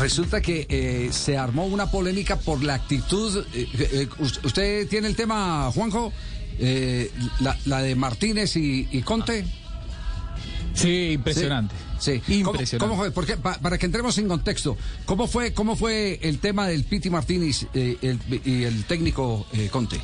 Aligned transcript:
Resulta 0.00 0.40
que 0.42 0.66
eh, 0.68 1.08
se 1.10 1.36
armó 1.38 1.66
una 1.66 1.90
polémica 1.90 2.36
por 2.38 2.62
la 2.62 2.74
actitud. 2.74 3.44
eh, 3.54 3.66
eh, 3.74 4.08
¿Usted 4.44 4.88
tiene 4.88 5.08
el 5.08 5.16
tema, 5.16 5.70
Juanjo? 5.74 6.12
Eh, 6.58 7.10
la, 7.40 7.56
la 7.66 7.82
de 7.82 7.94
Martínez 7.94 8.56
y, 8.56 8.88
y 8.92 9.02
Conte. 9.02 9.44
Sí, 10.74 11.12
impresionante. 11.12 11.74
Sí, 11.98 12.20
sí. 12.26 12.42
¿Cómo- 12.42 12.52
Impresionante. 12.52 12.78
¿Cómo, 12.90 13.00
fue? 13.00 13.10
Porque, 13.10 13.36
pa- 13.38 13.58
para 13.58 13.78
que 13.78 13.86
entremos 13.86 14.16
en 14.18 14.28
contexto, 14.28 14.76
¿cómo 15.06 15.26
fue, 15.26 15.54
cómo 15.54 15.76
fue 15.76 16.18
el 16.22 16.38
tema 16.38 16.66
del 16.68 16.84
Piti 16.84 17.08
Martínez 17.08 17.66
eh, 17.72 17.96
el- 18.02 18.20
y 18.44 18.64
el 18.64 18.84
técnico 18.84 19.46
eh, 19.54 19.68
Conte? 19.72 19.98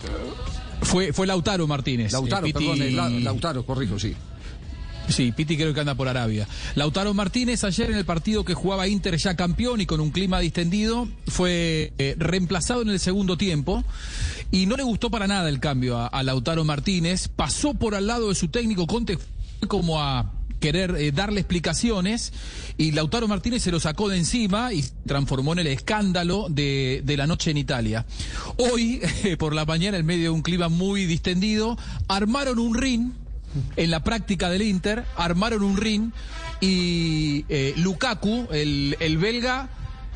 Fue, 0.83 1.13
fue 1.13 1.27
Lautaro 1.27 1.67
Martínez. 1.67 2.13
Lautaro, 2.13 2.47
Eh, 2.47 2.51
Piti- 2.55 2.59
perdón, 2.67 2.83
eh, 2.83 2.91
La- 2.93 3.09
Lautaro, 3.11 3.65
corrijo, 3.67 3.99
sí. 3.99 4.15
Sí, 5.09 5.32
Piti 5.32 5.57
creo 5.57 5.75
que 5.75 5.80
anda 5.80 5.95
por 5.95 6.09
Arabia. 6.09 6.46
Lautaro 6.75 7.12
Martínez 7.12 7.64
ayer 7.64 7.91
en 7.91 7.96
el 7.96 8.05
partido 8.05 8.45
que 8.45 8.55
jugaba 8.55 8.89
Inter 8.89 9.17
ya 9.17 9.36
campeón 9.36 9.80
y 9.80 9.86
con 9.86 10.00
un 10.00 10.11
clima 10.11 10.41
distendido 10.41 11.09
fue 11.27 11.93
eh, 11.99 12.14
reemplazado 12.18 12.82
en 12.82 12.89
el 12.89 13.00
segundo 13.00 13.36
tiempo 13.36 13.85
y 14.50 14.67
no 14.67 14.77
le 14.77 14.82
gustó 14.82 15.11
para 15.11 15.27
nada 15.27 15.49
el 15.49 15.61
cambio 15.61 15.99
a, 15.99 16.22
Lautaro 16.22 16.64
Martínez. 16.64 17.29
Pasó 17.29 17.75
por 17.75 17.94
al 17.94 18.07
lado 18.07 18.29
de 18.29 18.35
su 18.35 18.49
técnico 18.49 18.86
Conte 18.86 19.18
como 19.68 20.00
a 20.00 20.32
querer 20.61 20.94
eh, 20.96 21.11
darle 21.11 21.41
explicaciones 21.41 22.32
y 22.79 22.93
Lautaro 22.93 23.29
Martínez 23.29 23.63
se 23.63 23.72
lo 23.72 23.80
sacó 23.80 24.08
de 24.08 24.16
encima 24.16 24.72
y 24.72 24.85
transformó 25.07 25.53
en 25.53 25.58
el 25.58 25.66
escándalo 25.66 26.46
de, 26.49 27.03
de 27.05 27.16
la 27.16 27.27
noche 27.27 27.50
en 27.50 27.58
Italia. 27.58 28.07
Hoy, 28.57 29.00
eh, 29.25 29.36
por 29.36 29.55
la 29.55 29.64
mañana, 29.64 29.99
en 29.99 30.07
medio 30.07 30.25
de 30.25 30.30
un 30.30 30.43
clima 30.43 30.69
muy 30.69 31.05
distendido, 31.05 31.77
armaron 32.08 32.58
un 32.58 32.75
ring 32.75 33.11
en 33.77 33.91
la 33.91 34.03
práctica 34.05 34.51
del 34.51 34.62
Inter, 34.62 35.05
armaron 35.17 35.62
un 35.62 35.77
ring 35.77 36.11
y 36.61 37.45
eh, 37.48 37.75
Lukaku, 37.77 38.48
el, 38.53 38.97
el 39.01 39.19
belga, 39.19 39.69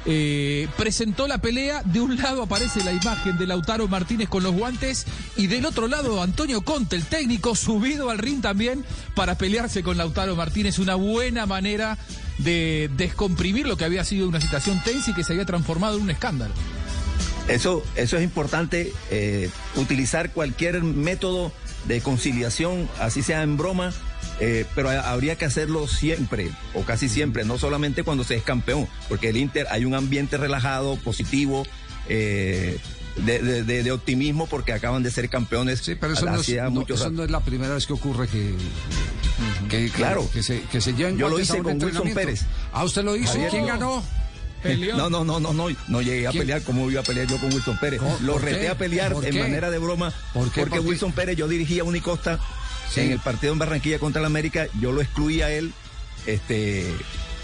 eh, 0.09 0.69
presentó 0.77 1.27
la 1.27 1.39
pelea. 1.39 1.83
De 1.83 2.01
un 2.01 2.17
lado 2.17 2.43
aparece 2.43 2.85
la 2.85 2.93
imagen 2.93 3.37
de 3.39 3.47
Lautaro 3.47 3.89
Martínez 3.89 4.28
con 4.28 4.45
los 4.45 4.55
guantes 4.55 5.05
y 5.37 5.48
del 5.48 5.67
otro 5.67 5.89
lado 5.89 6.23
Antonio 6.23 6.62
Conte, 6.62 6.95
el 6.95 7.05
técnico, 7.05 7.56
subido 7.56 8.09
al 8.09 8.19
ring 8.19 8.41
también 8.41 8.84
para 9.15 9.37
pelearse 9.37 9.83
con 9.83 9.97
Lautaro 9.97 10.37
Martínez. 10.37 10.78
Una 10.78 10.95
buena 10.95 11.47
manera 11.47 11.98
de 12.39 12.89
descomprimir 12.97 13.67
lo 13.67 13.77
que 13.77 13.84
había 13.84 14.05
sido 14.05 14.28
una 14.28 14.41
situación 14.41 14.81
tensa 14.84 15.11
y 15.11 15.15
que 15.15 15.25
se 15.25 15.33
había 15.33 15.45
transformado 15.45 15.97
en 15.97 16.05
un 16.05 16.11
escándalo. 16.11 16.55
Eso, 17.48 17.84
eso 17.97 18.17
es 18.17 18.25
importante, 18.25 18.93
eh, 19.11 19.50
utilizar 19.77 20.33
cualquier 20.33 20.83
método 20.83 21.53
de 21.87 22.01
conciliación, 22.01 22.89
así 23.01 23.23
sea 23.23 23.42
en 23.42 23.56
broma, 23.56 23.92
eh, 24.41 24.67
pero 24.75 24.91
ha- 24.91 25.11
habría 25.11 25.37
que 25.37 25.45
hacerlo 25.45 25.87
siempre, 25.89 26.51
o 26.75 26.83
casi 26.83 27.09
siempre, 27.09 27.45
no 27.45 27.59
solamente 27.59 28.03
cuando 28.03 28.25
se 28.25 28.34
es 28.37 28.43
campeón, 28.43 28.89
porque 29.09 29.28
el 29.31 29.37
Inter 29.37 29.67
hay 29.70 29.84
un 29.84 29.95
ambiente 29.95 30.37
relajado, 30.37 30.97
positivo, 30.97 31.67
eh, 32.09 32.78
de, 33.25 33.39
de- 33.41 33.62
de- 33.62 33.83
de 33.83 33.93
optimismo, 33.93 34.47
porque 34.47 34.73
acaban 34.75 35.03
de 35.03 35.11
ser 35.11 35.28
campeones 35.31 35.78
Sí, 35.81 35.95
pero 35.95 36.12
eso, 36.12 36.27
no 36.27 36.34
es, 36.41 36.48
no- 36.70 36.84
eso 36.87 37.11
no 37.11 37.25
es 37.25 37.31
la 37.31 37.41
primera 37.41 37.75
vez 37.75 37.87
que 37.87 37.95
ocurre 37.95 38.28
que, 38.28 38.53
que, 39.71 39.87
que- 39.87 39.91
Claro. 39.91 40.28
que 40.33 40.43
se, 40.43 40.62
que 40.65 40.81
se 40.81 40.93
lleven 40.95 41.17
Yo 41.17 41.28
lo 41.28 41.39
hice 41.41 41.59
con 41.62 41.83
Wilson. 41.83 42.12
Pérez. 42.15 42.43
Ah, 42.73 42.84
usted 42.84 43.05
lo 43.05 43.17
hizo. 43.17 43.33
Javier, 43.33 43.50
¿Quién 43.50 43.67
no. 43.78 44.03
No, 44.97 45.09
no, 45.11 45.25
no, 45.25 45.41
no, 45.41 45.53
no, 45.53 45.69
no 45.89 46.03
llegué 46.03 46.27
a 46.27 46.31
¿Quién? 46.31 46.42
pelear 46.42 46.62
como 46.62 46.91
iba 46.91 47.00
a 47.00 47.05
pelear 47.05 47.27
yo 47.27 47.39
con 47.39 47.53
Wilson 47.53 47.78
Pérez. 47.78 48.00
Lo 48.22 48.33
¿Por 48.34 48.42
reté 48.42 48.61
qué? 48.61 48.69
a 48.69 48.78
pelear 48.78 49.12
¿Por 49.12 49.25
en 49.25 49.39
manera 49.39 49.70
de 49.70 49.78
broma 49.78 50.12
¿Por 50.34 50.50
qué? 50.50 50.61
porque. 50.61 50.81
Wilson 50.81 51.12
Pérez 51.12 51.36
yo 51.36 51.48
dirigía 51.48 51.83
a 51.83 51.84
Unicosta 51.84 52.39
Sí. 52.91 53.00
en 53.00 53.11
el 53.12 53.19
partido 53.19 53.53
en 53.53 53.59
Barranquilla 53.59 53.98
contra 53.98 54.20
el 54.20 54.27
América, 54.27 54.69
yo 54.81 54.92
lo 54.92 55.03
excluí 55.03 55.42
a 55.42 55.50
él, 55.50 55.72
este, 56.27 56.87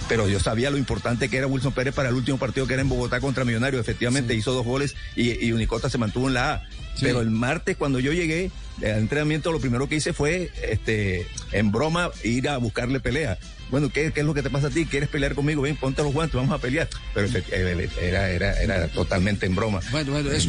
pero 0.09 0.29
yo 0.29 0.39
sabía 0.41 0.71
lo 0.71 0.79
importante 0.79 1.29
que 1.29 1.37
era 1.37 1.47
Wilson 1.47 1.73
Pérez 1.73 1.95
para 1.95 2.09
el 2.11 2.15
último 2.15 2.39
partido 2.39 2.67
que 2.67 2.75
era 2.75 2.83
en 2.83 2.89
Bogotá 2.89 3.21
contra 3.21 3.45
Millonarios. 3.45 3.81
Efectivamente 3.81 4.35
hizo 4.35 4.53
dos 4.53 4.65
goles 4.65 4.95
y, 5.17 5.45
y 5.45 5.53
Unicosta 5.53 5.91
se 5.91 5.99
mantuvo 5.99 6.29
en 6.29 6.35
la 6.35 6.53
A. 6.55 6.63
Sí. 6.95 7.01
Pero 7.03 7.21
el 7.21 7.31
martes 7.31 7.77
cuando 7.77 7.99
yo 8.01 8.13
llegué 8.13 8.51
al 8.79 8.99
entrenamiento 8.99 9.53
lo 9.53 9.61
primero 9.61 9.89
que 9.89 9.97
hice 9.97 10.13
fue 10.13 10.51
este 10.69 11.27
en 11.53 11.71
broma 11.73 12.11
ir 12.25 12.49
a 12.49 12.57
buscarle 12.59 13.01
pelea. 13.01 13.39
Bueno, 13.71 13.89
¿qué, 13.89 14.13
qué 14.13 14.21
es 14.21 14.27
lo 14.27 14.35
que 14.35 14.43
te 14.43 14.51
pasa 14.51 14.67
a 14.67 14.71
ti? 14.71 14.85
¿Quieres 14.85 15.09
pelear 15.09 15.35
conmigo? 15.35 15.63
Ven, 15.63 15.77
ponte 15.77 16.03
los 16.03 16.13
guantes, 16.13 16.35
vamos 16.37 16.53
a 16.53 16.59
pelear. 16.59 16.91
Pero 17.15 17.27
efect- 17.27 17.49
eh, 17.53 17.89
era, 18.03 18.29
era, 18.31 18.53
era 18.63 18.89
totalmente 18.89 19.47
en 19.47 19.55
broma. 19.55 19.81
Bueno, 19.91 20.13
bueno, 20.13 20.31
es- 20.31 20.45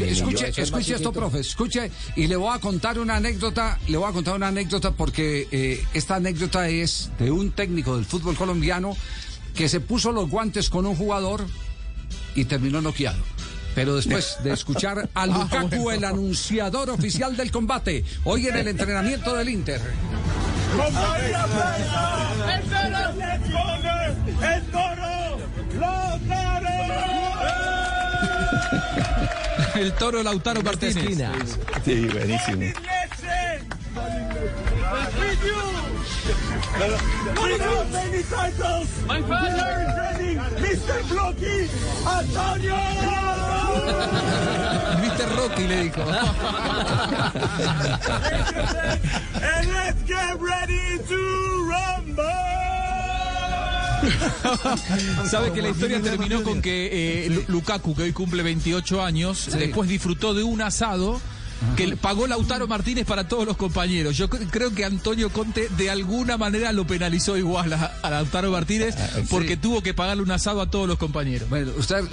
escuche 0.61 0.93
esto, 0.95 1.13
profe, 1.13 1.39
escuche, 1.39 1.89
y 2.17 2.27
le 2.27 2.35
voy 2.35 2.53
a 2.53 2.59
contar 2.59 2.99
una 2.99 3.15
anécdota, 3.15 3.79
le 3.87 3.95
voy 3.97 4.09
a 4.09 4.11
contar 4.13 4.35
una 4.35 4.49
anécdota 4.49 4.91
porque 4.91 5.47
eh, 5.51 5.81
esta 5.93 6.15
anécdota 6.15 6.67
es 6.67 7.11
de 7.17 7.31
un 7.31 7.51
técnico 7.51 7.95
del 7.95 8.03
fútbol 8.03 8.35
colombiano 8.35 8.97
que 9.55 9.69
se 9.69 9.79
puso 9.79 10.11
los 10.11 10.29
guantes 10.29 10.69
con 10.69 10.85
un 10.85 10.95
jugador 10.95 11.45
y 12.35 12.43
terminó 12.45 12.81
noqueado. 12.81 13.23
Pero 13.75 13.95
después 13.95 14.37
de 14.43 14.53
escuchar 14.53 15.09
a 15.13 15.25
Lukaku, 15.27 15.91
el 15.91 16.03
anunciador 16.03 16.89
oficial 16.89 17.35
del 17.35 17.51
combate, 17.51 18.03
hoy 18.23 18.47
en 18.47 18.57
el 18.57 18.67
entrenamiento 18.67 19.35
del 19.35 19.49
Inter. 19.49 19.81
¡El 20.73 20.81
toro! 22.69 22.99
¡El 24.41 24.63
toro! 24.71 25.37
¡Lautaro! 25.79 26.69
El 29.75 29.93
toro 29.93 30.23
Lautaro 30.23 30.61
Martínez. 30.61 31.27
Sí, 31.83 32.07
buenísimo. 32.07 32.73
My 39.07 39.21
father! 39.21 39.72
Mr. 40.83 41.03
Blocky, 41.09 41.69
Antonio! 42.05 42.75
Mr. 45.01 45.25
Rocky 45.37 45.67
le 45.67 45.83
dijo. 45.83 46.01
and 49.41 49.67
let's 49.73 50.03
get 50.05 50.39
ready 50.41 50.97
to 51.07 51.69
rumble! 51.69 52.23
Sabe 55.29 55.51
que 55.53 55.61
la 55.61 55.69
historia 55.69 56.01
terminó 56.01 56.43
con 56.43 56.61
que 56.61 57.25
eh, 57.25 57.29
Lu- 57.29 57.45
Lukaku, 57.47 57.95
que 57.95 58.03
hoy 58.03 58.11
cumple 58.11 58.43
28 58.43 59.01
años, 59.03 59.47
después 59.57 59.87
disfrutó 59.89 60.33
de 60.33 60.43
un 60.43 60.61
asado 60.61 61.21
que 61.77 61.95
pagó 61.97 62.27
Lautaro 62.27 62.67
Martínez 62.67 63.05
para 63.05 63.27
todos 63.27 63.45
los 63.45 63.57
compañeros. 63.57 64.17
Yo 64.17 64.29
cre- 64.29 64.47
creo 64.49 64.73
que 64.73 64.83
Antonio 64.85 65.29
Conte 65.31 65.69
de 65.77 65.89
alguna 65.89 66.37
manera 66.37 66.71
lo 66.71 66.85
penalizó 66.85 67.37
igual 67.37 67.73
a, 67.73 67.93
a 68.01 68.09
Lautaro 68.09 68.51
Martínez 68.51 68.95
porque 69.29 69.57
tuvo 69.57 69.81
que 69.81 69.93
pagarle 69.93 70.23
un 70.23 70.31
asado 70.31 70.61
a 70.61 70.69
todos 70.69 70.87
los 70.87 70.97
compañeros. 70.97 71.49
Bueno, 71.49 71.71
usted, 71.77 72.03